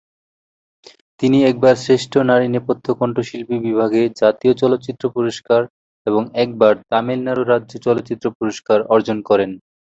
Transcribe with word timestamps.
তিনি 1.19 1.37
একবার 1.43 1.75
শ্রেষ্ঠ 1.77 2.13
নারী 2.29 2.47
নেপথ্য 2.49 2.85
কণ্ঠশিল্পী 2.99 3.57
বিভাগে 3.65 4.01
জাতীয় 4.21 4.53
চলচ্চিত্র 4.61 5.03
পুরস্কার 5.15 5.61
এবং 6.07 6.21
একবার 6.43 6.73
তামিলনাড়ু 6.89 7.43
রাজ্য 7.45 7.73
চলচ্চিত্র 7.85 8.25
পুরস্কার 8.37 8.79
অর্জন 8.93 9.17
করেন। 9.29 9.51